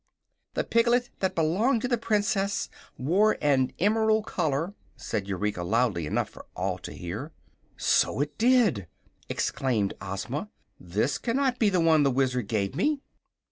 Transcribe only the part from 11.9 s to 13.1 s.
the Wizard gave me."